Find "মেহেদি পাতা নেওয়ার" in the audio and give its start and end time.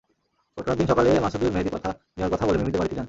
1.53-2.31